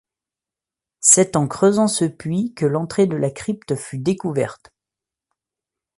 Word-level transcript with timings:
C'est 1.01 1.35
en 1.35 1.47
creusant 1.47 1.87
ce 1.87 2.05
puits 2.05 2.55
que 2.55 2.65
l'entrée 2.65 3.05
de 3.05 3.15
la 3.15 3.29
crypte 3.29 3.75
fut 3.75 3.99
découverte. 3.99 4.71